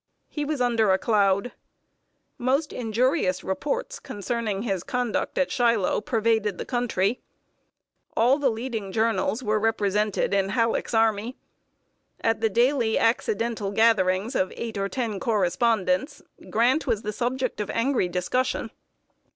He 0.29 0.43
was 0.45 0.61
under 0.61 0.91
a 0.91 0.97
cloud. 0.97 1.51
Most 2.39 2.73
injurious 2.73 3.43
reports 3.43 3.99
concerning 3.99 4.63
his 4.63 4.81
conduct 4.83 5.37
at 5.37 5.51
Shiloh 5.51 6.01
pervaded 6.01 6.57
the 6.57 6.65
country. 6.65 7.19
All 8.17 8.39
the 8.39 8.49
leading 8.49 8.91
journals 8.91 9.43
were 9.43 9.59
represented 9.59 10.33
in 10.33 10.49
Halleck's 10.49 10.95
army. 10.95 11.37
At 12.19 12.41
the 12.41 12.49
daily 12.49 12.97
accidental 12.97 13.69
gatherings 13.69 14.33
of 14.33 14.51
eight 14.57 14.75
or 14.75 14.89
ten 14.89 15.19
correspondents, 15.19 16.23
Grant 16.49 16.87
was 16.87 17.03
the 17.03 17.13
subject 17.13 17.61
of 17.61 17.69
angry 17.69 18.07
discussion. 18.07 18.71